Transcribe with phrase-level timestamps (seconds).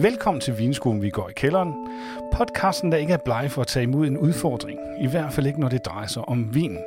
[0.00, 1.74] Velkommen til Vinskolen, vi går i kælderen.
[2.32, 4.78] Podcasten, der ikke er bleg for at tage imod en udfordring.
[5.00, 6.78] I hvert fald ikke, når det drejer sig om vin.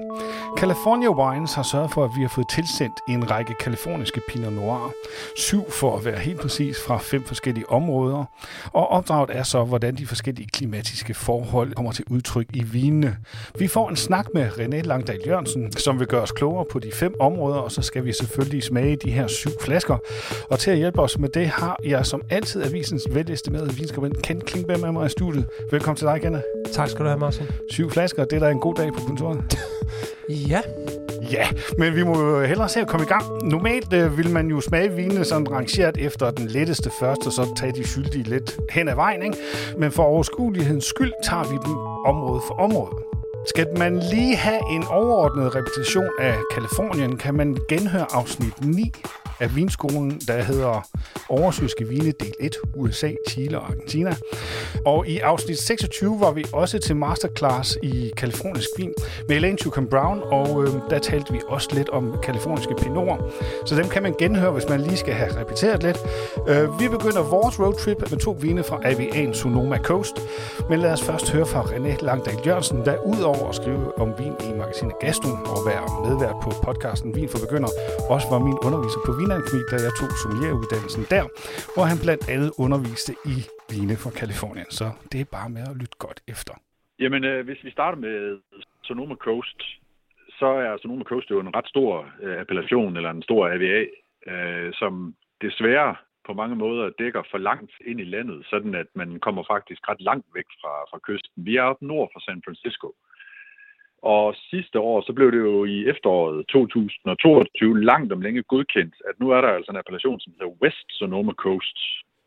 [0.57, 4.91] California Wines har sørget for, at vi har fået tilsendt en række kaliforniske Pinot Noir.
[5.37, 8.25] Syv for at være helt præcis fra fem forskellige områder.
[8.73, 13.17] Og opdraget er så, hvordan de forskellige klimatiske forhold kommer til udtryk i vinene.
[13.59, 16.91] Vi får en snak med René Langdal Jørgensen, som vil gøre os klogere på de
[16.93, 19.97] fem områder, og så skal vi selvfølgelig smage de her syv flasker.
[20.49, 22.61] Og til at hjælpe os med det har jeg som altid
[23.01, 25.45] avisens velestimerede vinskribent Ken Klingberg med mig i studiet.
[25.71, 26.43] Velkommen til dig, Kenne.
[26.73, 27.45] Tak skal du have, Martin.
[27.69, 29.57] Syv flasker, det er da en god dag på kontoret.
[30.29, 30.61] Ja.
[31.31, 33.23] Ja, men vi må jo hellere se at komme i gang.
[33.43, 37.53] Normalt øh, vil man jo smage vinene sådan rangeret efter den letteste først, og så
[37.57, 39.23] tage de skyldige lidt hen ad vejen.
[39.23, 39.37] Ikke?
[39.77, 42.91] Men for overskuelighedens skyld tager vi dem område for område.
[43.47, 48.91] Skal man lige have en overordnet repetition af Kalifornien, kan man genhøre afsnit 9
[49.41, 50.87] af vinskolen, der hedder
[51.29, 54.15] Oversøske Vine del 1, USA, Chile og Argentina.
[54.85, 58.93] Og i afsnit 26 var vi også til masterclass i kalifornisk vin
[59.27, 63.17] med Elaine Tucum Brown, og øh, der talte vi også lidt om kaliforniske pinorer.
[63.65, 65.97] Så dem kan man genhøre, hvis man lige skal have repeteret lidt.
[66.47, 70.15] Øh, vi begynder vores roadtrip med to vine fra AVA'en Sonoma Coast.
[70.69, 74.33] Men lad os først høre fra René Langdal Jørgensen, der udover at skrive om vin
[74.49, 77.69] i magasinet Gaston og være medvært på podcasten Vin for Begynder,
[78.09, 81.25] også var min underviser på vin Vinakademi, da jeg tog sommelieruddannelsen der,
[81.73, 83.35] hvor han blandt andet underviste i
[83.71, 84.69] vine fra Kalifornien.
[84.79, 86.53] Så det er bare med at lytte godt efter.
[87.03, 88.17] Jamen, øh, hvis vi starter med
[88.87, 89.59] Sonoma Coast,
[90.39, 91.91] så er Sonoma Coast jo en ret stor
[92.23, 93.79] øh, appellation, eller en stor AVA,
[94.31, 95.95] øh, som desværre
[96.27, 100.01] på mange måder dækker for langt ind i landet, sådan at man kommer faktisk ret
[100.09, 101.45] langt væk fra, fra kysten.
[101.47, 102.87] Vi er oppe nord for San Francisco.
[104.01, 109.19] Og sidste år, så blev det jo i efteråret 2022 langt om længe godkendt, at
[109.19, 111.77] nu er der altså en appellation, som hedder West Sonoma Coast.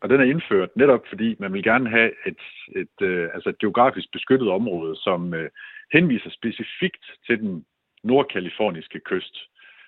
[0.01, 2.41] Og den er indført netop fordi, man vil gerne have et,
[2.75, 5.49] et, øh, altså et geografisk beskyttet område, som øh,
[5.93, 7.65] henviser specifikt til den
[8.03, 9.37] nordkaliforniske kyst,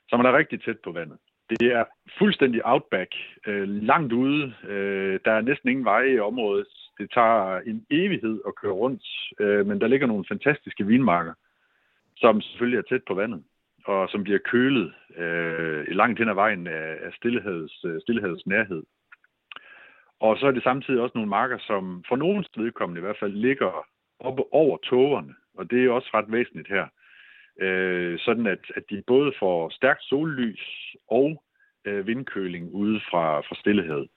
[0.09, 1.17] som er rigtig tæt på vandet.
[1.49, 1.83] Det er
[2.19, 3.11] fuldstændig outback,
[3.47, 4.53] øh, langt ude.
[4.67, 6.67] Øh, der er næsten ingen veje i området.
[6.99, 9.03] Det tager en evighed at køre rundt,
[9.39, 11.33] øh, men der ligger nogle fantastiske vinmarker
[12.21, 13.43] som selvfølgelig er tæt på vandet,
[13.85, 18.83] og som bliver kølet øh, langt hen ad vejen af, af stilleheds, øh, nærhed.
[20.19, 23.33] Og så er det samtidig også nogle marker, som for nogens vedkommende i hvert fald
[23.33, 23.85] ligger
[24.19, 26.85] oppe over tågerne, og det er også ret væsentligt her.
[27.61, 31.43] Øh, sådan at, at de både får stærkt sollys og
[31.85, 34.07] øh, vindkøling ude fra, fra stillehed.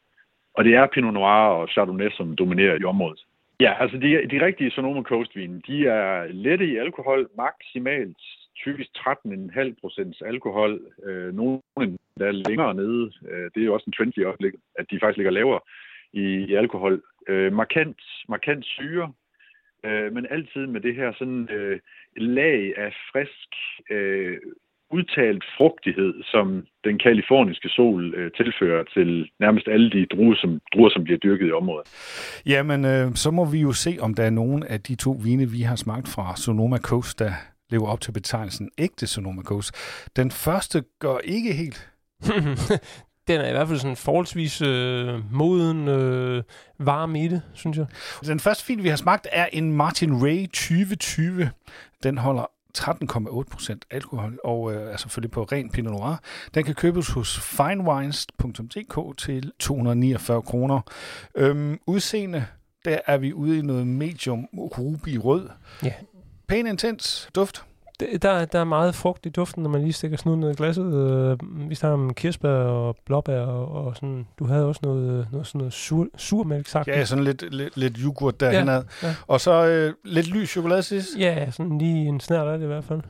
[0.55, 3.25] Og det er Pinot Noir og Chardonnay, som dominerer i området.
[3.60, 8.16] Ja, altså de, de rigtige Sonoma Coast vine, de er lette i alkohol, maksimalt
[8.56, 10.81] typisk 13,5 procents alkohol.
[11.04, 11.60] Øh, nogle
[12.19, 13.12] der er længere nede.
[13.28, 15.60] Øh, det er jo også en trend i øjeblikket, at de faktisk ligger lavere
[16.12, 17.03] i, i alkohol.
[17.28, 19.12] Øh, markant, markant syre,
[19.84, 21.81] øh, men altid med det her sådan øh,
[22.16, 23.50] lag af frisk,
[23.91, 24.38] øh,
[24.93, 30.91] udtalt frugtighed, som den kaliforniske sol øh, tilfører til nærmest alle de druer som, druer,
[30.91, 31.87] som bliver dyrket i området.
[32.47, 35.50] Jamen, øh, så må vi jo se, om der er nogen af de to vine,
[35.50, 37.33] vi har smagt fra Sonoma Coast, der
[37.71, 39.71] lever op til betegnelsen ægte Sonoma Coast.
[40.17, 41.91] Den første går ikke helt.
[43.29, 46.43] den er i hvert fald sådan forholdsvis øh, moden, øh,
[46.79, 47.87] varm i det, synes jeg.
[48.27, 51.50] Den første film, vi har smagt, er en Martin Ray 2020.
[52.03, 56.16] Den holder 13,8% alkohol, og øh, er selvfølgelig på ren Pinot Noir.
[56.54, 60.81] Den kan købes hos finewines.dk til 249 kroner.
[61.34, 62.47] Øhm, udseende,
[62.84, 65.48] der er vi ude i noget medium ruby rød.
[65.84, 65.92] Ja.
[66.48, 67.64] Pæn intens duft
[68.22, 70.94] der, der er meget frugt i duften, når man lige stikker snuden ned i glasset.
[70.94, 71.38] Øh,
[71.71, 74.27] vi snakker om kirsebær og blåbær og, og sådan.
[74.38, 76.88] Du havde også noget, noget sådan noget sur, surmælk sagt.
[76.88, 79.15] Ja, sådan lidt, lidt, lidt yoghurt derhen ja, ja.
[79.27, 81.09] Og så øh, lidt lys chokolade sidst.
[81.19, 83.00] Ja, sådan lige en snært af det i hvert fald.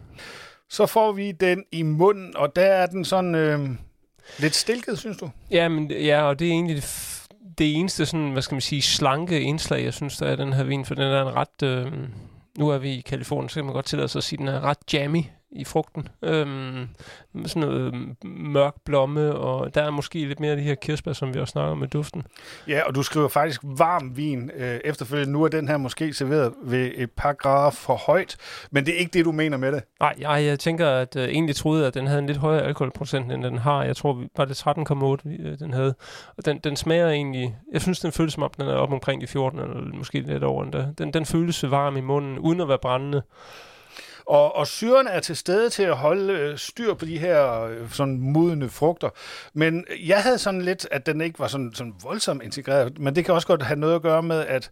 [0.68, 3.68] Så får vi den i munden, og der er den sådan øh,
[4.38, 5.30] lidt stilket, synes du?
[5.50, 7.20] Ja, men, ja og det er egentlig det,
[7.58, 10.64] det eneste sådan, hvad skal man sige, slanke indslag, jeg synes, der er den her
[10.64, 11.62] vin, for den er en ret...
[11.62, 11.92] Øh,
[12.60, 14.48] nu er vi i Kalifornien, så kan man godt tillade sig at sige, at den
[14.48, 15.22] er ret jammy
[15.52, 16.08] i frugten.
[16.22, 16.88] Øhm,
[17.46, 17.94] sådan noget
[18.24, 21.52] mørk blomme, og der er måske lidt mere af de her kirsebær, som vi også
[21.52, 22.22] snakker med duften.
[22.68, 25.32] Ja, og du skriver faktisk varm vin øh, efterfølgende.
[25.32, 28.36] Nu er den her måske serveret ved et par grader for højt,
[28.70, 29.82] men det er ikke det, du mener med det.
[30.00, 33.32] Nej, jeg, jeg tænker, at øh, egentlig troede, at den havde en lidt højere alkoholprocent,
[33.32, 33.84] end den har.
[33.84, 35.94] Jeg tror, var det 13,8, øh, den havde.
[36.36, 37.56] Og den, den smager egentlig...
[37.72, 40.44] Jeg synes, den føles som om, den er op omkring de 14, eller måske lidt
[40.44, 40.92] over den der.
[40.92, 43.22] Den, den føles varm i munden, uden at være brændende.
[44.30, 47.90] Og, og syren er til stede til at holde øh, styr på de her øh,
[47.90, 49.10] sådan modne frugter.
[49.54, 52.98] Men jeg havde sådan lidt, at den ikke var sådan, sådan voldsomt integreret.
[52.98, 54.70] Men det kan også godt have noget at gøre med, at,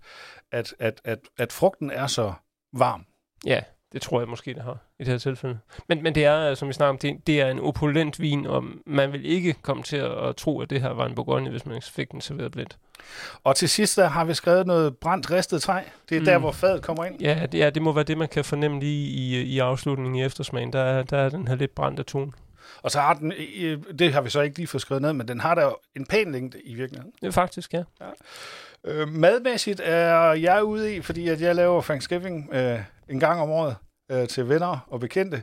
[0.53, 2.33] at, at, at, at frugten er så
[2.73, 3.07] varm.
[3.47, 3.61] Ja,
[3.93, 5.59] det tror jeg måske, det har i det her tilfælde.
[5.89, 8.47] Men, men det er, øh, som vi snakker om, det, det er en opulent vin,
[8.47, 11.51] og man vil ikke komme til at, at tro, at det her var en Bourgogne,
[11.51, 12.79] hvis man fik den serveret blindt.
[13.45, 15.81] Og til sidst der har vi skrevet noget brændt ristet træ.
[16.09, 16.25] Det er mm.
[16.27, 17.21] der, hvor fadet kommer ind.
[17.21, 20.25] Ja det, ja, det må være det, man kan fornemme lige i, i afslutningen i
[20.25, 20.73] eftersmagen.
[20.73, 22.33] Der, er, der er den her lidt brændte tone.
[22.83, 23.33] Og så har den,
[23.99, 26.33] det har vi så ikke lige fået skrevet ned, men den har der en pæn
[26.33, 27.13] længde i virkeligheden.
[27.23, 27.83] Ja, faktisk, ja.
[28.01, 28.07] ja.
[28.85, 33.51] Øh, madmæssigt er jeg ude i, fordi at jeg laver Thanksgiving øh, en gang om
[33.51, 33.77] året
[34.11, 35.43] øh, til venner og bekendte.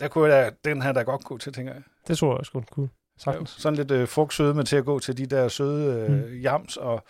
[0.00, 1.82] Der kunne jeg, den her der godt gå til, tænker jeg.
[2.08, 2.88] Det tror jeg også godt kunne.
[3.18, 3.50] Sagtens.
[3.58, 6.40] Sådan lidt øh, frugtsødme til at gå til de der søde øh, mm.
[6.40, 7.04] jams og,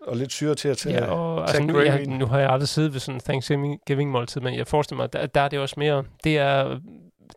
[0.00, 2.68] og lidt syre til at tage, ja, og, altså, nu, jeg, nu har jeg aldrig
[2.68, 6.04] siddet ved sådan en Thanksgiving-måltid, men jeg forestiller mig, der, der er det også mere,
[6.24, 6.78] det er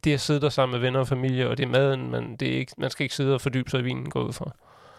[0.03, 2.53] det at sidde der sammen med venner og familie, og det er maden, men det
[2.53, 4.51] er ikke, man skal ikke sidde og fordybe sig i vinen gå ud fra.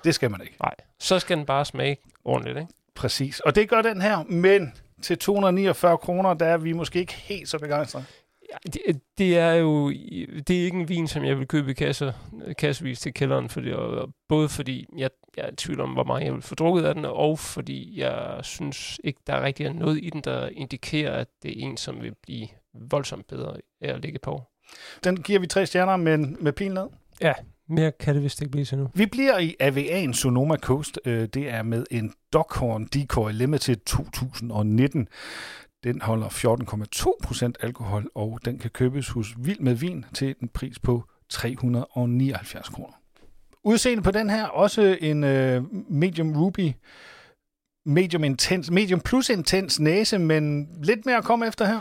[0.05, 0.57] Det skal man ikke.
[0.63, 2.73] Nej, så skal den bare smage ordentligt, ikke?
[2.95, 4.73] Præcis, og det gør den her, men
[5.03, 8.05] til 249 kroner, der er vi måske ikke helt så begejstrede.
[8.63, 9.91] Det, det er jo
[10.49, 12.13] det er ikke en vin, som jeg vil købe kasser,
[12.59, 16.05] kassevis til kælderen, for det, og både fordi jeg, jeg er i tvivl om, hvor
[16.05, 19.73] meget jeg vil få drukket af den, og fordi jeg synes ikke, der er rigtig
[19.73, 23.95] noget i den, der indikerer, at det er en, som vil blive voldsomt bedre af
[23.95, 24.43] at ligge på.
[25.05, 26.87] Den giver vi tre stjerner med, med pil ned.
[27.21, 27.33] Ja,
[27.69, 28.89] mere kan det vist ikke blive til nu.
[28.95, 31.01] Vi bliver i AVA'en Sonoma Coast.
[31.05, 35.09] Øh, det er med en Dockhorn Decoy Limited 2019.
[35.85, 40.79] Den holder 14,2% alkohol, og den kan købes hos Vild med Vin til en pris
[40.79, 42.93] på 379 kroner.
[43.65, 46.73] Udseende på den her, også en øh, medium ruby,
[47.87, 51.81] medium, intens, medium plus intens næse, men lidt mere at komme efter her.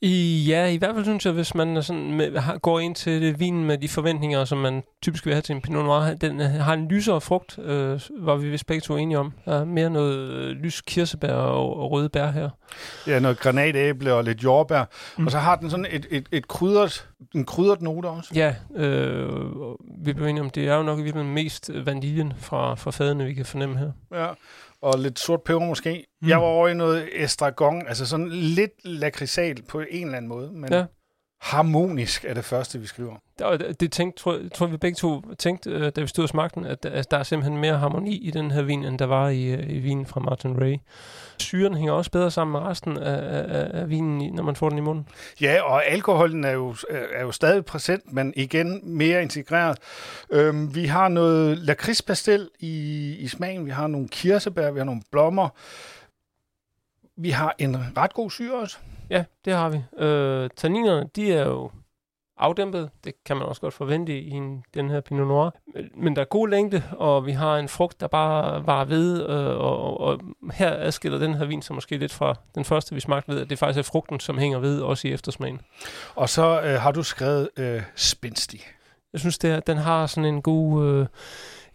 [0.00, 3.22] I, ja, i hvert fald synes jeg, hvis man sådan med, har, går ind til
[3.22, 6.40] det vin med de forventninger, som man typisk vil have til en Pinot Noir, den
[6.40, 9.32] øh, har en lysere frugt, øh, var vi vist begge to enige om.
[9.44, 12.50] Der er mere noget øh, lys kirsebær og, og røde bær her.
[13.06, 14.84] Ja, noget granatæble og lidt jordbær.
[15.18, 15.26] Mm.
[15.26, 18.30] Og så har den sådan et, et, et krydret, en krydret note også.
[18.34, 19.28] Ja, øh,
[20.04, 23.24] vi blev enige om, det er jo nok i virkeligheden mest vaniljen fra, fra fadene,
[23.24, 23.90] vi kan fornemme her.
[24.12, 24.26] Ja,
[24.84, 26.04] og lidt sort peber måske.
[26.22, 26.28] Mm.
[26.28, 30.52] Jeg var over i noget estragon, altså sådan lidt lakridsal på en eller anden måde,
[30.52, 30.84] men ja.
[31.44, 33.16] Harmonisk er det første, vi skriver.
[33.38, 36.60] Det, det tænkte, tror, tror vi begge to tænkte, øh, da vi stod og smagte
[36.60, 39.28] den, at, at der er simpelthen mere harmoni i den her vin, end der var
[39.28, 40.76] i, øh, i vinen fra Martin Ray.
[41.38, 43.18] Syren hænger også bedre sammen med resten af,
[43.58, 45.08] af, af vinen, når man får den i munden.
[45.40, 49.78] Ja, og alkoholen er jo, er jo stadig præsent, men igen mere integreret.
[50.30, 55.02] Øhm, vi har noget lakridspastel i, i smagen, vi har nogle kirsebær, vi har nogle
[55.10, 55.48] blommer.
[57.16, 58.76] Vi har en ret god syre også.
[59.10, 60.04] Ja, det har vi.
[60.04, 61.70] Øh, tanninerne, de er jo
[62.36, 62.90] afdæmpet.
[63.04, 65.50] Det kan man også godt forvente i en, den her Pinot Noir.
[65.96, 69.58] Men der er god længde, og vi har en frugt, der bare var ved, øh,
[69.58, 70.20] og, og,
[70.52, 73.50] her adskiller den her vin sig måske lidt fra den første, vi smagte ved, at
[73.50, 75.60] det faktisk er frugten, som hænger ved, også i eftersmagen.
[76.14, 78.60] Og så øh, har du skrevet øh, spændstig.
[79.12, 80.84] Jeg synes, det er, den har sådan en god...
[80.84, 81.06] Øh,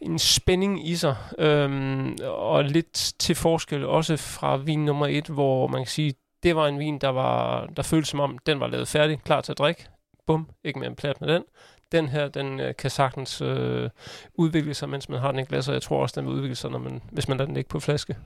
[0.02, 5.68] en spænding i sig, øhm, og lidt til forskel også fra vin nummer et, hvor
[5.68, 8.68] man kan sige, det var en vin, der, var, der føltes som om, den var
[8.68, 9.88] lavet færdig, klar til at drikke
[10.30, 11.44] bum, ikke mere en plat med den.
[11.92, 13.90] Den her, den øh, kan sagtens øh,
[14.34, 16.56] udvikle sig, mens man har den i glas, og jeg tror også, den vil udvikle
[16.56, 18.18] sig, når man, hvis man lader den ikke på flaske.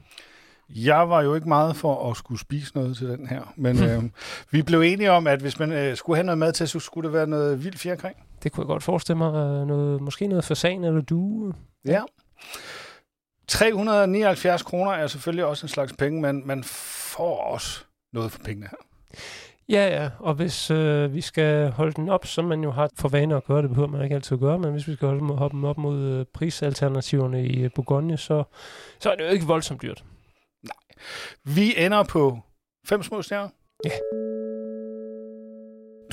[0.69, 4.03] Jeg var jo ikke meget for at skulle spise noget til den her, men øh,
[4.51, 7.07] vi blev enige om, at hvis man øh, skulle have noget mad til, så skulle
[7.07, 8.15] det være noget vildt fjerkring.
[8.43, 9.33] Det kunne jeg godt forestille mig.
[9.35, 11.53] Øh, noget, måske noget fasan eller du.
[11.85, 12.01] Ja.
[13.47, 18.67] 379 kroner er selvfølgelig også en slags penge, men man får også noget for pengene
[18.71, 18.77] her.
[19.69, 23.09] Ja, ja, og hvis øh, vi skal holde den op, som man jo har for
[23.09, 25.51] vane at gøre, det behøver man ikke altid at gøre, men hvis vi skal holde
[25.51, 28.43] dem op mod øh, prisalternativerne i øh, Bourgogne, så,
[28.99, 30.03] så er det jo ikke voldsomt dyrt.
[30.63, 31.05] Nej.
[31.55, 32.39] Vi ender på
[32.85, 33.49] fem små stjerner.
[33.85, 34.22] Ja.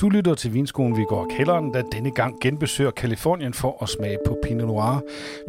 [0.01, 4.19] Du lytter til Vinskolen Vi går kælderen, der denne gang genbesøger Kalifornien for at smage
[4.27, 4.95] på Pinot Noir.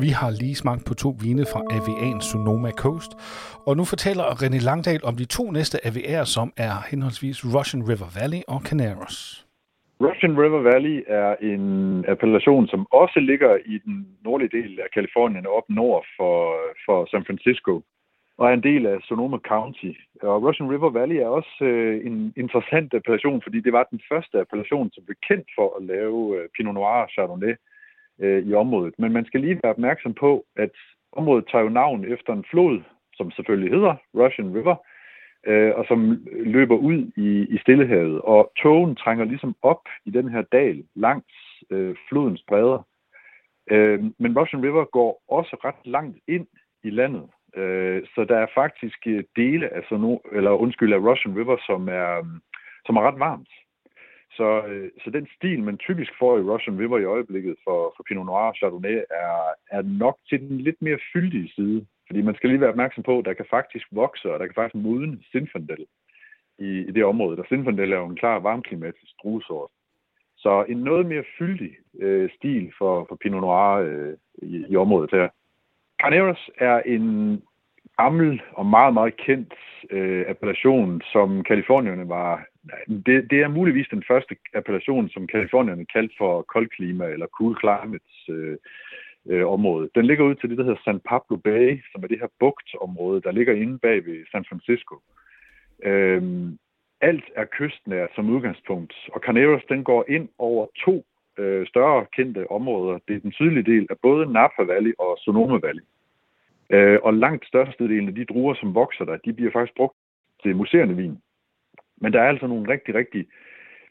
[0.05, 3.13] Vi har lige smagt på to vine fra AVA'en Sonoma Coast,
[3.69, 8.09] og nu fortæller René Langdal om de to næste AVA'er, som er henholdsvis Russian River
[8.19, 9.17] Valley og Canaros.
[10.07, 11.65] Russian River Valley er en
[12.13, 16.37] appellation, som også ligger i den nordlige del af Kalifornien, op nord for,
[16.87, 17.73] for San Francisco
[18.39, 19.93] og er en del af Sonoma County.
[20.23, 24.41] Og Russian River Valley er også øh, en interessant appellation, fordi det var den første
[24.41, 27.55] appellation, som blev kendt for at lave øh, Pinot Noir og Chardonnay
[28.19, 28.95] øh, i området.
[28.99, 30.71] Men man skal lige være opmærksom på, at
[31.13, 32.81] området tager jo navn efter en flod,
[33.15, 34.77] som selvfølgelig hedder Russian River,
[35.47, 38.21] øh, og som løber ud i, i Stillehavet.
[38.21, 41.35] Og togen trænger ligesom op i den her dal langs
[41.71, 42.87] øh, flodens bredder.
[43.71, 46.47] Øh, men Russian River går også ret langt ind
[46.85, 47.29] i landet.
[47.57, 51.57] Øh, så der er faktisk øh, dele af, sådan no, eller undskyld, af Russian River,
[51.67, 52.25] som er, øh,
[52.87, 53.53] som er ret varmt.
[54.37, 58.03] Så, øh, så den stil, man typisk får i Russian River i øjeblikket for, for
[58.09, 59.35] Pinot Noir og Chardonnay, er,
[59.71, 61.87] er nok til den lidt mere fyldige side.
[62.07, 64.55] Fordi man skal lige være opmærksom på, at der kan faktisk vokse, og der kan
[64.55, 65.87] faktisk modne Zinfandel
[66.59, 67.37] i, i det område.
[67.37, 69.71] Der Zinfandel er jo en klar varmklimatisk druesort.
[70.37, 75.11] Så en noget mere fyldig øh, stil for, for Pinot Noir øh, i, i området
[75.11, 75.29] her.
[76.03, 77.07] Carneros er en
[77.99, 79.55] gammel og meget, meget kendt
[79.91, 82.45] øh, appellation, som kalifornierne var...
[83.07, 88.17] Det, det er muligvis den første appellation, som kalifornierne kaldte for koldklima eller cool climates
[88.29, 88.57] øh,
[89.31, 89.91] øh, område.
[89.95, 93.21] Den ligger ud til det, der hedder San Pablo Bay, som er det her bugtområde,
[93.21, 94.95] der ligger inde bag ved San Francisco.
[95.85, 96.23] Øh,
[97.01, 101.05] alt er kystnært som udgangspunkt, og Carneros den går ind over to
[101.39, 102.99] øh, større kendte områder.
[103.09, 105.83] Det er den sydlige del af både Napa Valley og Sonoma Valley.
[106.71, 109.97] Øh, og langt størstedelen af de druer, som vokser der, de bliver faktisk brugt
[110.43, 111.19] til museerne vin.
[112.01, 113.27] Men der er altså nogle rigtig, rigtig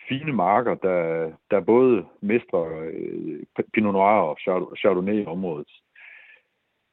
[0.09, 4.37] fine marker, der, der både mestrer øh, Pinot Noir og
[4.77, 5.67] Chardonnay i området.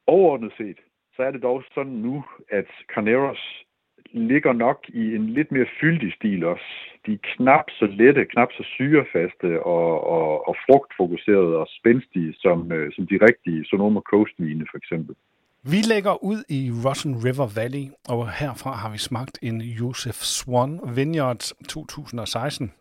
[0.06, 0.78] Overordnet set,
[1.16, 3.64] så er det dog sådan nu, at Carneros
[4.12, 6.64] ligger nok i en lidt mere fyldig stil også.
[7.06, 12.72] De er knap så lette, knap så syrefaste og, og, og frugtfokuserede og spændstige som,
[12.72, 15.14] øh, som de rigtige Sonoma Coast vine for eksempel.
[15.62, 20.80] Vi lægger ud i Russian River Valley, og herfra har vi smagt en Joseph Swan
[20.96, 22.72] Vineyard 2016.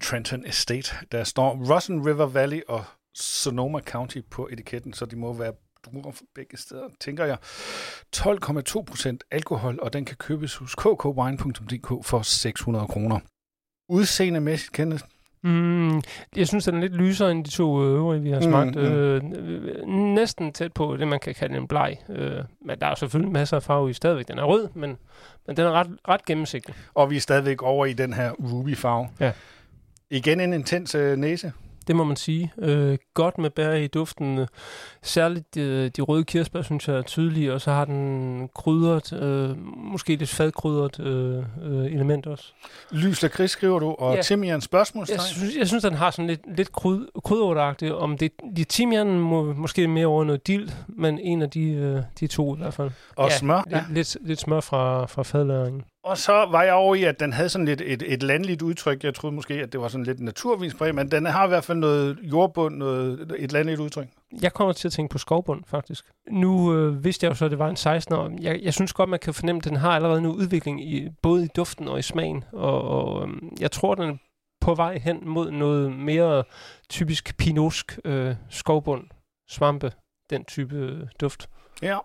[0.00, 1.06] Trenton Estate.
[1.12, 5.52] Der står Russian River Valley og Sonoma County på etiketten, så de må være
[5.84, 7.38] druer fra begge steder, tænker jeg.
[8.16, 13.20] 12,2 procent alkohol, og den kan købes hos kkWine.dk for 600 kroner.
[13.88, 15.04] Udseendemæssigt, Kenneth,
[15.42, 16.02] Mm,
[16.36, 18.74] jeg synes, den er lidt lysere end de to øvrige, vi har smagt.
[18.76, 18.88] Mm, mm.
[18.88, 19.22] Øh,
[20.14, 21.96] næsten tæt på det, man kan kalde en bleg.
[22.08, 24.28] Øh, men der er selvfølgelig masser af farve i stadigvæk.
[24.28, 24.96] Den er rød, men,
[25.46, 26.74] men den er ret, ret gennemsigtig.
[26.94, 29.08] Og vi er stadigvæk over i den her ruby-farve.
[29.20, 29.32] Ja.
[30.10, 31.52] Igen en intens øh, næse
[31.86, 32.52] det må man sige.
[32.58, 34.46] Øh, godt med bær i duften.
[35.02, 39.56] Særligt øh, de røde kirsebær, synes jeg er tydelige, og så har den krydret, øh,
[39.76, 42.52] måske lidt fadkrydret øh, øh, element også.
[42.90, 44.22] Lys lakrids skriver du, og ja.
[44.22, 45.18] timian spørgsmålstegn?
[45.18, 47.92] Jeg synes, jeg synes, den har sådan lidt, lidt kryd, krydderagtigt.
[47.92, 52.02] Om det, de timian må måske mere over noget dild, men en af de, øh,
[52.20, 52.90] de to i hvert fald.
[53.16, 53.62] Og ja, smør?
[53.70, 53.76] Ja.
[53.76, 55.82] Lidt, lidt, lidt smør fra, fra fadlæringen.
[56.04, 59.04] Og så var jeg over i, at den havde sådan lidt et, et landligt udtryk.
[59.04, 61.78] Jeg troede måske, at det var sådan lidt naturvinspræg, men den har i hvert fald
[61.78, 64.08] noget jordbund, noget, et landligt udtryk.
[64.42, 66.04] Jeg kommer til at tænke på skovbund, faktisk.
[66.30, 68.30] Nu øh, vidste jeg jo så, at det var en 16 år.
[68.40, 71.44] Jeg, jeg synes godt, man kan fornemme, at den har allerede nu udvikling, i, både
[71.44, 72.44] i duften og i smagen.
[72.52, 74.16] Og, og øh, jeg tror, den er
[74.60, 76.44] på vej hen mod noget mere
[76.88, 79.04] typisk pinosk øh, skovbund,
[79.50, 79.92] svampe,
[80.30, 81.48] den type øh, duft.
[81.82, 81.98] Ja,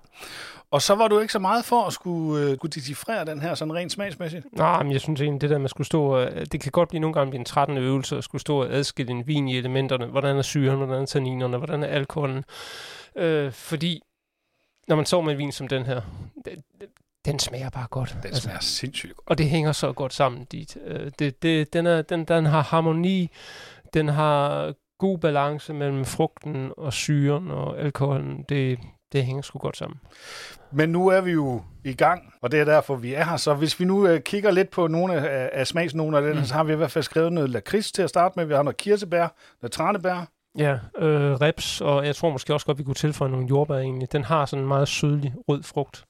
[0.72, 3.56] og så var du ikke så meget for at skulle, uh, kunne decifrere den her
[3.56, 4.46] sådan rent smagsmæssigt?
[4.52, 7.00] Nej, men jeg synes egentlig, det der at skulle stå, uh, det kan godt blive
[7.00, 10.06] nogle gange en trættende øvelse at skulle stå og adskille en vin i elementerne.
[10.06, 12.44] Hvordan er syren, hvordan er tanninerne, hvordan er alkoholen?
[13.16, 14.02] Uh, fordi
[14.88, 16.02] når man så med en vin som den her,
[16.46, 16.64] det,
[17.26, 18.10] den smager bare godt.
[18.10, 19.30] Den altså, smager sindssygt godt.
[19.30, 20.78] Og det hænger så godt sammen dit.
[20.86, 23.30] Uh, det, det, den, er, den, den har harmoni,
[23.94, 28.46] den har god balance mellem frugten og syren og alkoholen.
[28.50, 28.80] Det,
[29.12, 30.00] det hænger sgu godt sammen.
[30.72, 33.38] Men nu er vi jo i gang, og det er derfor, vi er her.
[33.38, 35.66] Så hvis vi nu uh, kigger lidt på nogle af, af
[36.22, 36.46] den, mm.
[36.46, 38.46] så har vi i hvert fald skrevet noget lakrids til at starte med.
[38.46, 39.28] Vi har noget kirsebær,
[39.62, 40.32] noget tranebær.
[40.58, 44.12] Ja, øh, reps, og jeg tror måske også godt, vi kunne tilføje nogle jordbær egentlig.
[44.12, 46.06] Den har sådan en meget sødlig rød frugt.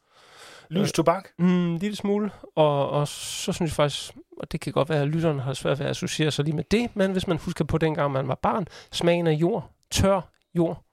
[0.69, 1.27] Lys tobak?
[1.39, 2.31] Øh, mm, en lille smule.
[2.55, 5.79] Og, og så synes jeg faktisk, og det kan godt være, at lytterne har svært
[5.79, 8.39] ved at associere sig lige med det, men hvis man husker på dengang, man var
[8.41, 10.21] barn, smagen af jord, tør
[10.55, 10.84] jord,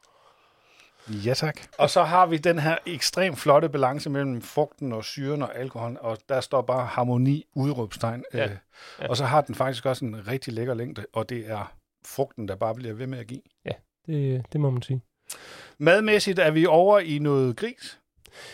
[1.08, 1.60] Ja, tak.
[1.78, 5.98] Og så har vi den her ekstremt flotte balance mellem frugten og syren og alkohol,
[6.00, 8.24] og der står bare harmoni, udråbstegn.
[8.34, 8.44] Ja.
[8.44, 8.56] Øh,
[9.00, 9.08] ja.
[9.08, 11.72] Og så har den faktisk også en rigtig lækker længde, og det er
[12.04, 13.40] frugten, der bare bliver ved med at give.
[13.64, 13.72] Ja,
[14.06, 15.00] det, det må man sige.
[15.78, 18.00] Madmæssigt er vi over i noget gris.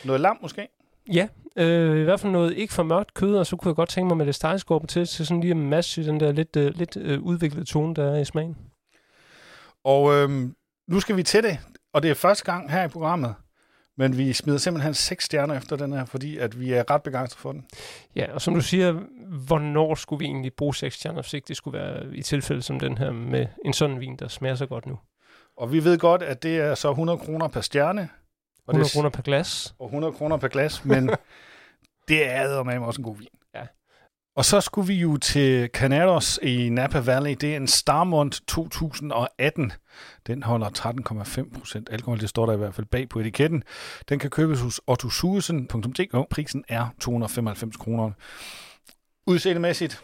[0.04, 0.68] Noget lam måske?
[1.12, 3.88] Ja, øh, i hvert fald noget ikke for mørkt kød, og så kunne jeg godt
[3.88, 6.74] tænke mig med det stegeskorpe til, til sådan lige en masse den der lidt, øh,
[6.74, 8.56] lidt øh, udviklede tone, der er i smagen.
[9.84, 10.30] Og øh,
[10.88, 11.58] nu skal vi til det.
[11.92, 13.34] Og det er første gang her i programmet,
[13.96, 17.40] men vi smider simpelthen seks stjerner efter den her, fordi at vi er ret begejstrede
[17.40, 17.66] for den.
[18.16, 18.92] Ja, og som du siger,
[19.46, 22.80] hvornår skulle vi egentlig bruge seks stjerner, hvis ikke det skulle være i tilfælde som
[22.80, 24.98] den her med en sådan vin, der smager så godt nu?
[25.56, 28.08] Og vi ved godt, at det er så 100 kroner per stjerne.
[28.66, 29.74] Og 100 kroner per glas.
[29.78, 31.10] Og 100 kroner per glas, men
[32.08, 33.28] Det er med også en god vin.
[34.38, 37.36] Og så skulle vi jo til Canados i Napa Valley.
[37.40, 39.72] Det er en Starmont 2018.
[40.26, 40.68] Den holder
[41.54, 42.20] 13,5 procent alkohol.
[42.20, 43.62] Det står der i hvert fald bag på etiketten.
[44.08, 46.28] Den kan købes hos ottosuesen.dk.
[46.30, 48.10] Prisen er 295 kroner.
[49.26, 50.02] Udseendemæssigt,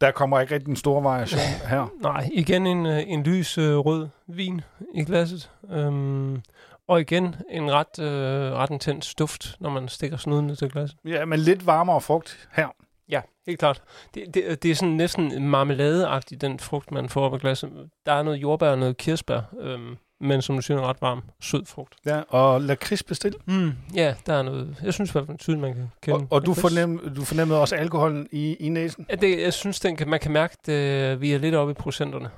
[0.00, 1.92] der kommer ikke rigtig en stor variation her.
[2.02, 4.60] Nej, igen en, øh, en lys øh, rød vin
[4.94, 5.50] i glasset.
[5.70, 6.42] Øhm,
[6.88, 10.98] og igen en ret, øh, ret intens duft, når man stikker snuden ned til glasset.
[11.04, 12.68] Ja, men lidt varmere frugt her.
[13.08, 13.82] Ja, helt klart.
[14.14, 17.70] Det, det, det er sådan næsten marmeladeagtigt, den frugt, man får op af glasset.
[18.06, 21.22] Der er noget jordbær og noget kirsebær, øhm, men som du siger, en ret varm,
[21.40, 21.94] sød frugt.
[22.06, 23.34] Ja, og lakrids bestil.
[23.46, 26.16] Mm, ja, der er noget, jeg synes i hvert fald tydeligt, man kan kende.
[26.16, 29.06] Og, og du, fornem, du fornemmede også alkoholen i, i næsen?
[29.10, 31.74] Ja, det, jeg synes, den kan, man kan mærke, at vi er lidt oppe i
[31.74, 32.30] procenterne.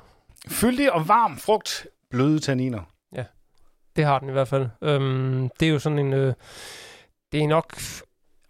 [0.49, 2.81] Fyldig og varm frugt, bløde tanniner.
[3.99, 4.69] Det har den i hvert fald.
[4.83, 6.13] Øhm, det er jo sådan en...
[6.13, 6.35] Øh,
[7.33, 7.79] det er nok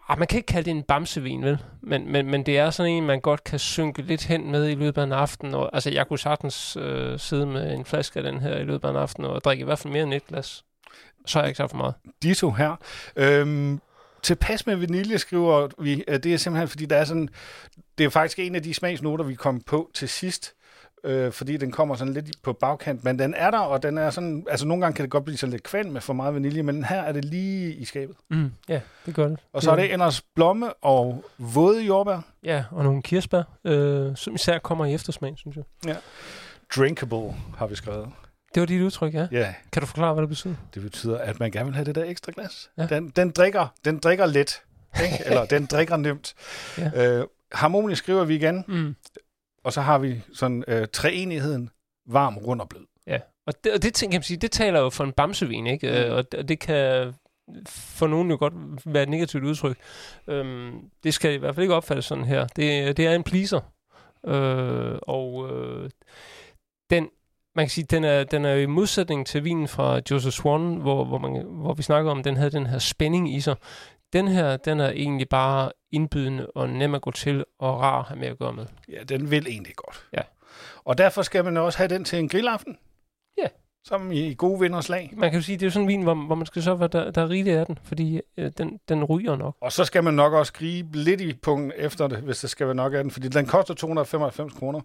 [0.08, 1.58] Ah, man kan ikke kalde det en bamsevin, vel?
[1.82, 4.74] Men, men, men det er sådan en, man godt kan synke lidt hen med i
[4.74, 5.54] løbet af en aften.
[5.54, 8.88] Og, altså, jeg kunne sagtens øh, sidde med en flaske af den her i løbet
[8.88, 10.64] af en aften og drikke i hvert fald mere end et glas.
[11.26, 11.94] Så har jeg ikke sagt for meget.
[12.22, 12.76] Ditto her.
[13.16, 13.80] Øhm,
[14.22, 16.04] tilpas med vanilje, skriver vi.
[16.08, 17.28] Øh, det er simpelthen, fordi der er sådan...
[17.98, 20.54] Det er faktisk en af de smagsnoter, vi kom på til sidst
[21.04, 24.10] øh, fordi den kommer sådan lidt på bagkant, men den er der, og den er
[24.10, 26.62] sådan, altså nogle gange kan det godt blive så lidt kvalm med for meget vanilje,
[26.62, 28.16] men her er det lige i skabet.
[28.30, 29.38] Mm, ja, det gør det.
[29.52, 32.20] Og så er det Enders blomme og våde jordbær.
[32.44, 35.64] Ja, og nogle kirsebær, øh, som især kommer i eftersmag, synes jeg.
[35.86, 35.96] Ja.
[36.76, 38.08] Drinkable har vi skrevet.
[38.54, 39.26] Det var dit udtryk, ja?
[39.32, 39.54] Ja.
[39.72, 40.54] Kan du forklare, hvad det betyder?
[40.74, 42.70] Det betyder, at man gerne vil have det der ekstra glas.
[42.78, 42.86] Ja.
[42.86, 44.62] Den, den, drikker, den drikker let,
[45.02, 45.18] ikke?
[45.26, 46.34] eller den drikker nemt.
[46.78, 47.18] Ja.
[47.18, 48.64] Øh, harmonisk skriver vi igen.
[48.68, 48.96] Mm.
[49.64, 51.70] Og så har vi sådan øh, treenigheden
[52.06, 52.86] varm, rund og blød.
[53.06, 55.86] Ja, og det, og det, kan man sige, det taler jo for en bamsevin, ikke?
[55.86, 55.94] Mm.
[55.94, 57.12] Øh, og, og det kan
[57.68, 58.54] for nogen jo godt
[58.86, 59.78] være et negativt udtryk.
[60.26, 62.46] Øhm, det skal i hvert fald ikke opfattes sådan her.
[62.46, 63.60] Det, det er en pleaser.
[64.26, 65.90] Øh, og øh,
[66.90, 67.08] den,
[67.54, 71.04] man kan sige, den er, den er i modsætning til vinen fra Joseph Swan, hvor,
[71.04, 73.56] hvor, man, hvor vi snakker om, den havde den her spænding i sig.
[74.12, 78.04] Den her, den er egentlig bare indbydende og nem at gå til og rar at
[78.04, 78.66] have med at gøre med.
[78.88, 80.06] Ja, den vil egentlig godt.
[80.12, 80.22] Ja.
[80.84, 82.78] Og derfor skal man også have den til en grillaften.
[83.38, 83.46] Ja.
[83.84, 85.12] Som i gode vinders lag.
[85.16, 86.74] Man kan jo sige, det er jo sådan en vin, hvor, hvor man skal så,
[86.74, 89.56] at der, der er rigeligt af den, fordi øh, den, den ryger nok.
[89.60, 92.66] Og så skal man nok også gribe lidt i punkten efter det, hvis der skal
[92.66, 94.80] være nok af den, fordi den koster 295 kroner.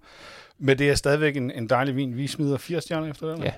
[0.58, 2.18] Men det er stadigvæk en, en dejlig vin.
[2.18, 3.44] Vi smider 80 stjerner efter den.
[3.44, 3.54] Ja.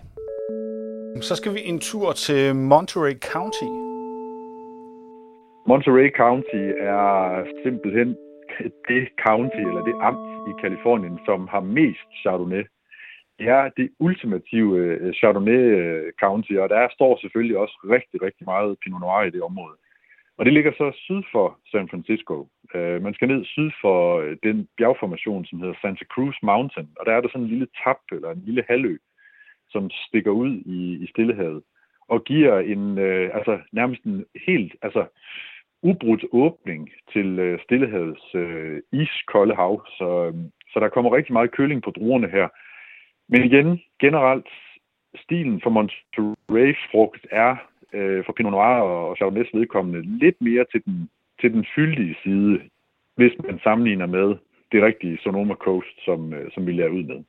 [1.22, 3.85] Så skal vi en tur til Monterey County
[5.68, 7.04] Monterey County er
[7.64, 8.18] simpelthen
[8.90, 12.64] det county, eller det amt i Kalifornien, som har mest Chardonnay.
[13.40, 18.46] Det er det ultimative øh, Chardonnay øh, County, og der står selvfølgelig også rigtig, rigtig
[18.46, 19.76] meget Pinot Noir i det område.
[20.38, 22.48] Og det ligger så syd for San Francisco.
[22.76, 27.14] Øh, man skal ned syd for den bjergformation, som hedder Santa Cruz Mountain, og der
[27.14, 28.98] er der sådan en lille tap, eller en lille halvø,
[29.70, 31.64] som stikker ud i, i Stillehavet,
[32.08, 35.06] og giver en, øh, altså nærmest en helt, altså
[35.90, 40.34] ubrudt åbning til øh, Stillehavets øh, iskolde hav, så, øh,
[40.72, 42.48] så der kommer rigtig meget køling på druerne her.
[43.30, 44.48] Men igen, generelt,
[45.24, 47.56] stilen for Monterey-frugt er
[47.94, 51.10] øh, for Pinot Noir og Chardonnay's vedkommende lidt mere til den,
[51.42, 52.62] til den fyldige side,
[53.16, 54.28] hvis man sammenligner med
[54.72, 57.24] det rigtige Sonoma Coast, som, øh, som vi lærer ud med.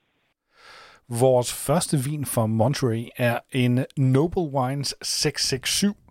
[1.09, 6.06] Vores første vin fra Monterey er en Noble Wines 667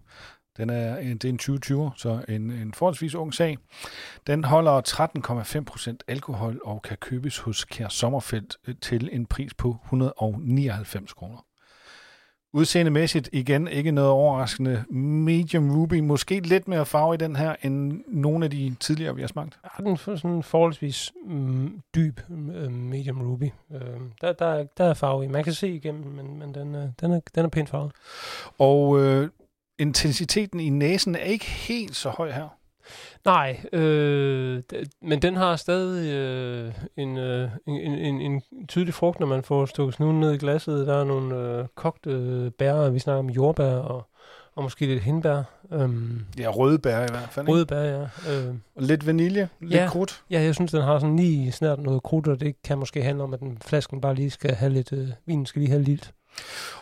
[0.57, 3.57] den er, det er en 2020, så en, en forholdsvis ung sag.
[4.27, 4.81] Den holder
[5.57, 11.13] 13,5 procent alkohol og kan købes hos Kær Sommerfeldt øh, til en pris på 199
[11.13, 11.45] kroner.
[12.55, 14.83] Udseendemæssigt igen ikke noget overraskende.
[14.89, 19.21] Medium Ruby, måske lidt mere farve i den her, end nogle af de tidligere, vi
[19.21, 19.59] har smagt.
[19.63, 23.49] Ja, den er sådan forholdsvis mm, dyb uh, Medium Ruby.
[24.21, 25.27] Der, der, der er farve i.
[25.27, 27.91] Man kan se igennem, men, men den, den, er, den er pænt farvet.
[28.57, 29.27] Og uh,
[29.79, 32.47] intensiteten i næsen er ikke helt så høj her.
[33.25, 34.63] Nej, øh,
[35.01, 39.65] men den har stadig øh, en, øh, en, en, en tydelig frugt, når man får
[39.65, 40.87] stukket snuden ned i glasset.
[40.87, 44.09] Der er nogle øh, kogte øh, bær, vi snakker om jordbær og,
[44.55, 45.43] og måske lidt hindbær.
[45.71, 47.47] Øhm, ja, røde bær i hvert fald.
[47.47, 48.01] Røde bær, ja.
[48.01, 50.23] Øh, og lidt vanilje, lidt ja, krudt.
[50.29, 53.23] Ja, jeg synes, den har sådan lige snart noget krudt, og det kan måske handle
[53.23, 56.13] om, at den flasken bare lige skal have lidt, øh, vinen skal lige have lidt.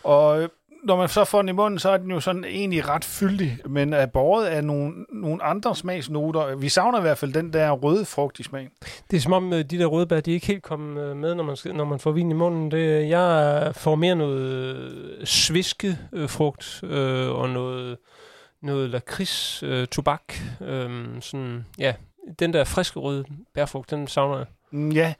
[0.03, 0.49] Og
[0.83, 3.57] når man så får den i munden, så er den jo sådan egentlig ret fyldig,
[3.65, 6.55] men er båret af nogle, nogle andre smagsnoter.
[6.55, 8.69] Vi savner i hvert fald den der røde frugt i smagen.
[9.11, 11.17] Det er som om øh, de der røde bær, de er ikke helt kommet øh,
[11.17, 12.71] med, når man, når man får vin i munden.
[12.71, 17.97] Det, øh, jeg får mere noget sviske frugt øh, og noget
[18.63, 21.93] noget lakrids, øh, tobak, øh, sådan, ja,
[22.39, 24.45] den der friske røde bærfrugt, den savner jeg.
[24.73, 25.13] Mm, Ja,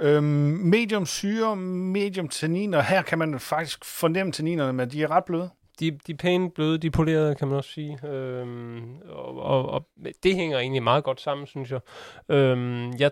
[0.00, 2.80] øhm, medium syre, medium tanniner.
[2.82, 5.50] Her kan man faktisk fornemme tanninerne, men de er ret bløde.
[5.80, 8.06] De, de er pænt bløde, de er polerede, kan man også sige.
[8.08, 9.86] Øhm, og, og, og
[10.22, 11.80] det hænger egentlig meget godt sammen, synes jeg.
[12.28, 13.10] Øhm, jeg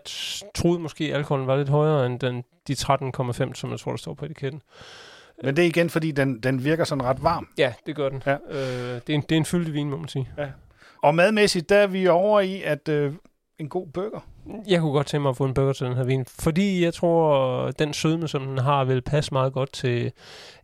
[0.55, 3.97] troede måske, at alkoholen var lidt højere end den, de 13,5, som jeg tror, der
[3.97, 4.63] står på etiketten.
[5.43, 7.49] Men det er igen, fordi den, den virker sådan ret varm.
[7.59, 8.23] Ja, det gør den.
[8.27, 8.37] Ja.
[8.51, 10.29] Øh, det, er en, det er en fyldig vin, må man sige.
[11.03, 13.13] Og madmæssigt, der er vi over i, at øh,
[13.59, 14.21] en god burger.
[14.67, 16.95] Jeg kunne godt tænke mig at få en burger til den her vin, fordi jeg
[16.95, 20.13] tror, den sødme, som den har, vil passe meget godt til...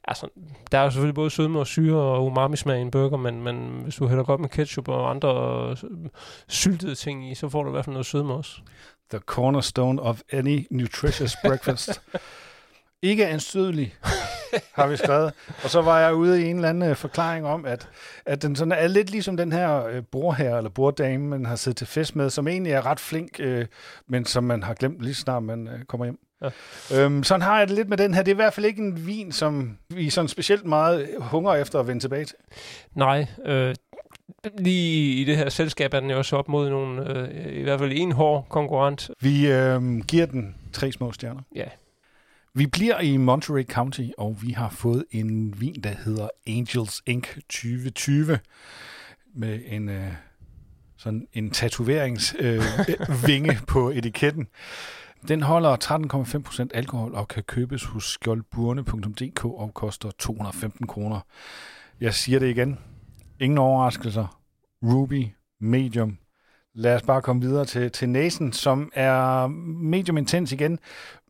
[0.05, 0.29] Altså,
[0.73, 3.81] der er jo selvfølgelig både sødme og syre og umami-smag i en burger, men, men
[3.83, 5.77] hvis du hælder godt med ketchup og andre
[6.49, 8.61] syltede ting i, så får du i hvert fald noget sødme også.
[9.11, 12.03] The cornerstone of any nutritious breakfast.
[13.03, 13.95] Ikke anstødelig,
[14.73, 15.33] har vi skrevet.
[15.65, 17.89] Og så var jeg ude i en eller anden øh, forklaring om, at,
[18.27, 21.77] at den sådan er lidt ligesom den her øh, bordherre eller borddame, man har siddet
[21.77, 23.67] til fest med, som egentlig er ret flink, øh,
[24.09, 26.19] men som man har glemt lige snart man øh, kommer hjem.
[26.43, 27.05] Ja.
[27.05, 28.23] Øhm, sådan har jeg det lidt med den her.
[28.23, 31.81] Det er i hvert fald ikke en vin, som vi sådan specielt meget hunger efter
[31.81, 32.37] at vende tilbage til.
[32.95, 33.75] Nej, øh,
[34.59, 37.79] lige i det her selskab er den jo også op mod nogle, øh, i hvert
[37.79, 39.11] fald en hård konkurrent.
[39.21, 41.41] Vi øh, giver den tre små stjerner.
[41.57, 41.65] Ja.
[42.55, 47.35] Vi bliver i Monterey County, og vi har fået en vin, der hedder Angels Inc.
[47.35, 48.39] 2020,
[49.35, 50.13] med en øh,
[50.97, 54.49] sådan en tatoveringsvinge øh, på etiketten.
[55.29, 55.77] Den holder
[56.65, 61.21] 13,5% alkohol og kan købes hos skjoldburne.dk og koster 215 kroner.
[62.01, 62.79] Jeg siger det igen.
[63.41, 64.41] Ingen overraskelser.
[64.83, 65.27] Ruby,
[65.61, 66.19] medium.
[66.75, 70.79] Lad os bare komme videre til, til næsen, som er medium intens igen,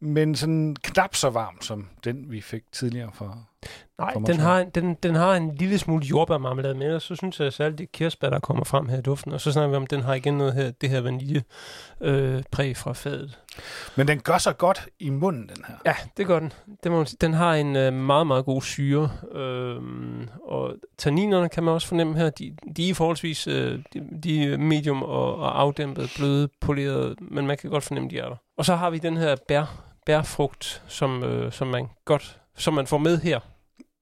[0.01, 3.39] men sådan knap så varm som den, vi fik tidligere fra...
[4.03, 7.41] Nej, den har, en- den, den har en lille smule jordbærmarmelade med, og så synes
[7.41, 9.33] jeg særligt, det kirsebær, der kommer frem her i duften.
[9.33, 11.43] Og så snakker vi om, den har igen noget her, det her vanilje
[12.01, 13.38] øh, præg fra fadet.
[13.97, 15.75] Men den gør sig godt i munden, den her.
[15.87, 16.53] Ja, det gør den.
[16.83, 17.19] Det må man sige.
[17.21, 19.11] Den har en øh, meget, meget god syre.
[19.35, 22.31] Øhm, og tanninerne kan man også fornemme her.
[22.31, 27.47] De, de er forholdsvis øh, de, de er medium og, og afdæmpet, bløde, polerede, men
[27.47, 28.37] man kan godt fornemme, de er der.
[28.59, 29.65] Og så har vi den her bær,
[30.07, 33.41] bærfrugt, som, øh, som man godt som man får med her.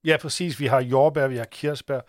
[0.04, 0.60] Ja, præcis.
[0.60, 2.00] Vi har jordbær, vi har kirsebær,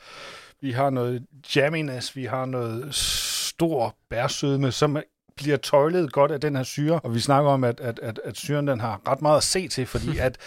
[0.61, 1.25] vi har noget
[1.55, 4.97] jamminess, vi har noget stor bærsødme, som
[5.35, 6.99] bliver tøjlet godt af den her syre.
[6.99, 9.67] Og vi snakker om, at, at, at, at syren den har ret meget at se
[9.67, 10.37] til, fordi at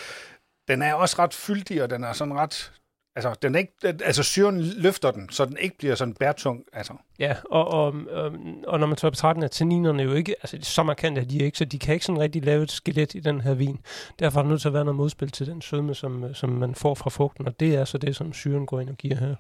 [0.69, 2.73] den er også ret fyldig, og den er sådan ret...
[3.17, 6.65] Altså, den er ikke, altså syren løfter den, så den ikke bliver sådan bærtung.
[6.73, 6.93] Altså.
[7.19, 8.33] Ja, og, og, og,
[8.67, 11.39] og når man tager betragtning af tanninerne er jo ikke, altså så markant er de
[11.39, 13.81] ikke, så de kan ikke sådan rigtig lave et skelet i den her vin.
[14.19, 16.75] Derfor er der nødt til at være noget modspil til den sødme, som, som man
[16.75, 19.35] får fra frugten, og det er så det, som syren går ind og giver her.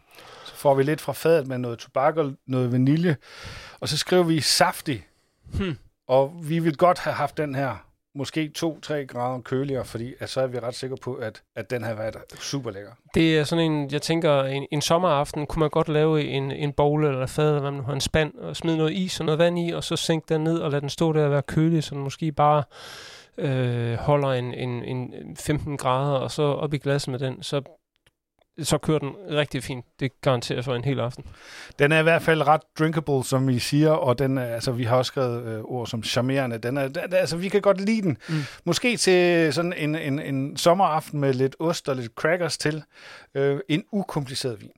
[0.44, 3.16] Så får vi lidt fra fadet med noget tobak og noget vanilje.
[3.80, 5.06] Og så skriver vi saftig.
[5.54, 5.78] Hmm.
[6.08, 10.40] Og vi vil godt have haft den her måske 2-3 grader køligere, fordi at så
[10.40, 12.90] er vi ret sikre på, at, at den har været super lækker.
[13.14, 16.72] Det er sådan en, jeg tænker, en, en sommeraften kunne man godt lave en, en
[16.72, 19.26] bowl eller fad, eller hvad man nu har, en spand, og smide noget is og
[19.26, 21.42] noget vand i, og så sænke den ned og lade den stå der og være
[21.42, 22.62] kølig, så den måske bare
[23.38, 27.62] øh, holder en, en, en 15 grader, og så op i glasset med den, så,
[28.62, 29.84] så kører den rigtig fint.
[30.00, 31.24] Det garanterer for en hel aften.
[31.78, 34.84] Den er i hvert fald ret drinkable, som vi siger, og den er, altså, vi
[34.84, 36.58] har også skrevet øh, ord som charmerende.
[36.58, 38.18] Den er, den, altså, vi kan godt lide den.
[38.28, 38.34] Mm.
[38.64, 42.82] Måske til sådan en, en, en sommeraften med lidt ost og lidt crackers til.
[43.34, 44.70] Øh, en ukompliceret vin.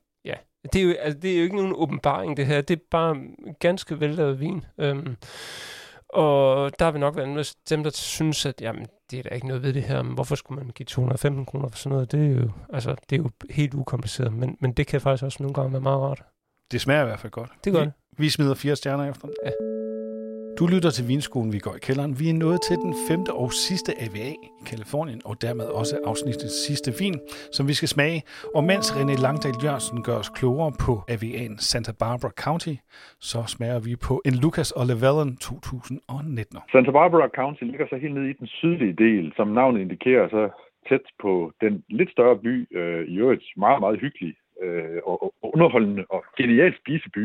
[0.73, 2.61] Det er, jo, altså, det er jo ikke nogen åbenbaring, det her.
[2.61, 3.17] Det er bare
[3.61, 4.65] ganske vellavet vin.
[4.79, 5.17] Øhm,
[6.09, 9.63] og der vil nok være dem, der synes, at jamen, det er der ikke noget
[9.63, 10.03] ved det her.
[10.03, 12.13] Men hvorfor skulle man give 215 kroner for sådan noget?
[12.13, 14.33] Det er jo, altså, det er jo helt ukompliceret.
[14.33, 16.23] Men, men det kan faktisk også nogle gange være meget rart.
[16.73, 17.51] Det smager i hvert fald godt.
[17.65, 17.93] Det gør vi, det.
[18.19, 19.29] vi smider fire stjerner efter.
[19.45, 19.76] Ja.
[20.61, 22.13] Du lytter til Vinskolen, vi går i kælderen.
[22.21, 26.57] Vi er nået til den femte og sidste AVA i Kalifornien, og dermed også afsnittets
[26.67, 27.17] sidste vin,
[27.57, 28.19] som vi skal smage.
[28.57, 32.75] Og mens René Langdal Jørgensen gør os klogere på AVA'en Santa Barbara County,
[33.31, 36.59] så smager vi på en Lucas og Llewellyn 2019.
[36.75, 40.43] Santa Barbara County ligger så helt nede i den sydlige del, som navnet indikerer, så
[40.89, 44.33] tæt på den lidt større by, øh, i øvrigt meget, meget hyggelig
[44.65, 47.25] øh, og, og underholdende og genial spiseby,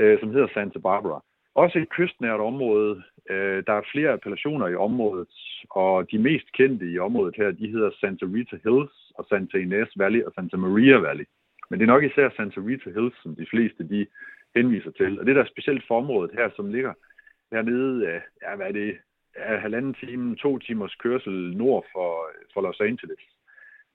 [0.00, 1.20] øh, som hedder Santa Barbara.
[1.54, 3.02] Også et kystnært område.
[3.30, 5.28] Øh, der er flere appellationer i området,
[5.70, 9.88] og de mest kendte i området her, de hedder Santa Rita Hills og Santa Ynez
[9.96, 11.24] Valley og Santa Maria Valley.
[11.70, 14.06] Men det er nok især Santa Rita Hills, som de fleste de
[14.56, 15.20] henviser til.
[15.20, 16.92] Og det der er specielt for området her, som ligger
[17.52, 18.98] hernede, øh, ja, hvad er det,
[19.34, 23.20] er halvanden time, to timers kørsel nord for, for Los Angeles.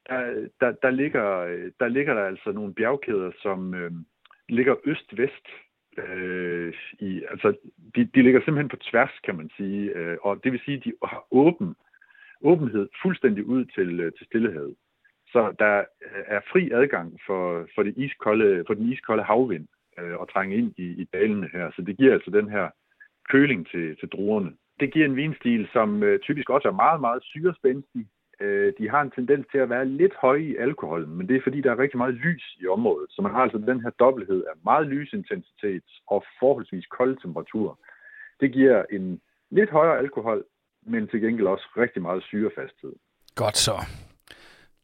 [0.09, 3.91] Der, der, der, ligger, øh, der ligger der altså nogle bjergkæder, som, øh,
[4.49, 5.47] ligger øst-vest.
[5.97, 7.53] Øh, i, altså,
[7.95, 9.89] de, de ligger simpelthen på tværs, kan man sige.
[9.89, 11.75] Øh, og det vil sige, at de har åben,
[12.41, 14.75] åbenhed fuldstændig ud til, øh, til Stillehavet.
[15.31, 19.67] Så der øh, er fri adgang for, for, det iskolde, for den iskolde havvind
[19.99, 21.71] øh, at trænge ind i, i dalene her.
[21.75, 22.69] Så det giver altså den her
[23.29, 24.53] køling til, til druerne.
[24.79, 28.07] Det giver en vinstil, som øh, typisk også er meget, meget syrespændstig.
[28.41, 31.41] Øh, de har en tendens til at være lidt høje i alkoholen, men det er
[31.43, 33.07] fordi, der er rigtig meget lys i området.
[33.09, 37.79] Så man har altså den her dobbelthed af meget lysintensitet og forholdsvis kold temperatur.
[38.39, 39.21] Det giver en
[39.51, 40.43] lidt højere alkohol,
[40.81, 42.93] men til gengæld også rigtig meget syrefasthed.
[43.35, 43.75] Godt så.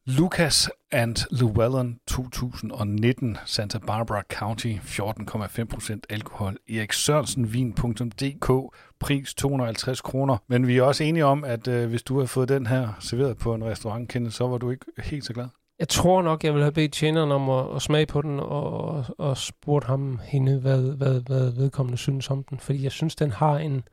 [0.05, 6.57] Lucas and Llewellyn 2019, Santa Barbara County, 14,5% alkohol.
[6.69, 10.37] Erik Sørensen, vin.dk, pris 250 kroner.
[10.47, 13.37] Men vi er også enige om, at øh, hvis du har fået den her serveret
[13.37, 15.47] på en restaurant, Kende, så var du ikke helt så glad.
[15.79, 19.05] Jeg tror nok, jeg vil have bedt tjeneren om at, at smage på den, og,
[19.17, 22.59] og spurgt ham hende, hvad, hvad, hvad vedkommende synes om den.
[22.59, 23.83] Fordi jeg synes, den har en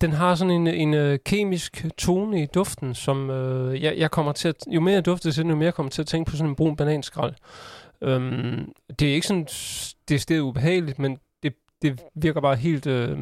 [0.00, 4.32] den har sådan en, en øh, kemisk tone i duften, som øh, jeg, jeg kommer
[4.32, 6.30] til at, jo mere jeg dufter til den, jo mere jeg kommer til at tænke
[6.30, 7.34] på sådan en brun bananskrald.
[8.02, 9.44] Øhm, det er ikke sådan,
[10.08, 13.18] det er stedet ubehageligt, men det, det virker bare helt Øh,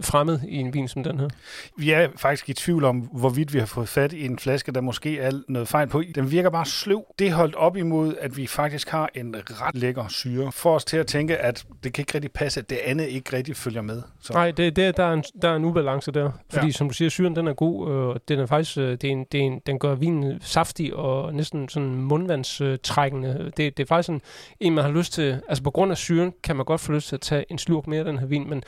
[0.00, 1.28] fremmed i en vin som den her.
[1.76, 4.80] Vi er faktisk i tvivl om, hvorvidt vi har fået fat i en flaske, der
[4.80, 6.02] måske er noget fejl på.
[6.14, 7.04] Den virker bare sløv.
[7.18, 10.52] Det holdt op imod, at vi faktisk har en ret lækker syre.
[10.52, 13.36] For os til at tænke, at det kan ikke rigtig passe, at det andet ikke
[13.36, 14.02] rigtig følger med.
[14.22, 14.32] Så.
[14.32, 16.30] Nej, det, det, der, er en, der er en ubalance der.
[16.50, 16.72] Fordi ja.
[16.72, 17.86] som du siger, syren den er god.
[17.86, 20.94] og den er faktisk, øh, det er en, det er en, den gør vinen saftig
[20.94, 23.52] og næsten sådan mundvandstrækkende.
[23.56, 24.22] Det, det er faktisk en,
[24.60, 27.08] en, man har lyst til, altså på grund af syren, kan man godt få lyst
[27.08, 28.62] til at tage en slurk mere af den her vin, men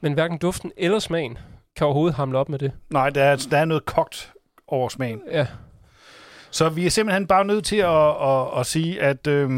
[0.00, 1.38] men hverken duften eller smagen
[1.76, 2.72] kan overhovedet hamle op med det.
[2.90, 4.32] Nej, der er, der er noget kogt
[4.68, 5.22] over smagen.
[5.30, 5.46] Ja.
[6.50, 9.50] Så vi er simpelthen bare nødt til at, at, at sige, at øh,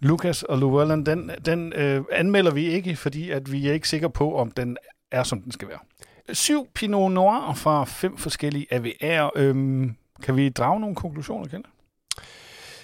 [0.00, 4.10] Lucas og Llewellyn, den, den øh, anmelder vi ikke, fordi at vi er ikke sikre
[4.10, 4.76] på, om den
[5.10, 5.78] er, som den skal være.
[6.32, 9.30] Syv Pinot Noir fra fem forskellige AVR.
[9.36, 9.86] Øh,
[10.22, 11.66] kan vi drage nogle konklusioner, Kent?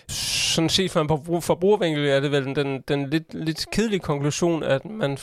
[0.08, 4.84] Sådan set fra en forbrugervinkel er det vel den, den lidt, lidt kedelige konklusion, at
[4.84, 5.18] man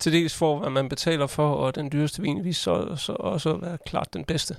[0.00, 3.56] til dels for, hvad man betaler for, og den dyreste vin vi så, så også
[3.56, 4.56] være klart den bedste.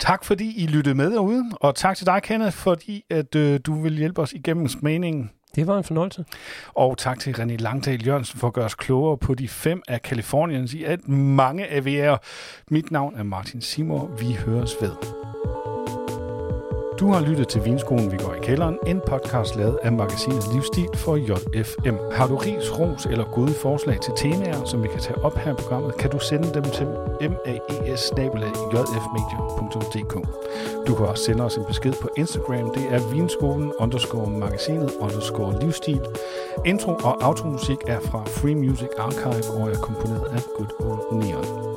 [0.00, 3.80] Tak fordi I lyttede med derude, og tak til dig, Kenneth, fordi at, øh, du
[3.80, 5.30] vil hjælpe os igennem smagningen.
[5.54, 6.24] Det var en fornøjelse.
[6.74, 10.02] Og tak til René Langdal Jørgensen for at gøre os klogere på de fem af
[10.02, 12.16] Kaliforniens i alt mange AVR.
[12.70, 14.06] Mit navn er Martin Simor.
[14.06, 15.37] Vi høres ved.
[17.00, 20.88] Du har lyttet til Vinskolen, vi går i kælderen, en podcast lavet af magasinet Livsstil
[20.94, 21.96] for JFM.
[22.12, 25.52] Har du ris, ros eller gode forslag til temaer, som vi kan tage op her
[25.52, 26.86] i programmet, kan du sende dem til
[27.80, 28.12] maes
[30.86, 32.74] Du kan også sende os en besked på Instagram.
[32.74, 36.00] Det er vinskolen underscore magasinet underscore livsstil.
[36.66, 41.68] Intro og automusik er fra Free Music Archive og er komponeret af Good Old Neon.